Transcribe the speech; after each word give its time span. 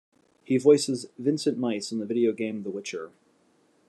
He 0.43 0.57
voices 0.57 1.05
Vincent 1.19 1.59
Meis 1.59 1.91
in 1.91 1.99
the 1.99 2.07
video 2.07 2.33
game 2.33 2.63
"The 2.63 2.71
Witcher". 2.71 3.11